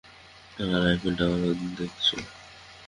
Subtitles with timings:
[0.57, 2.07] আর Eiffel Tower দেখেছ?